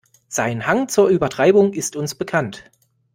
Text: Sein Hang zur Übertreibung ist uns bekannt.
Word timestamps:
Sein 0.29 0.65
Hang 0.65 0.87
zur 0.89 1.09
Übertreibung 1.09 1.73
ist 1.73 1.95
uns 1.95 2.15
bekannt. 2.15 2.71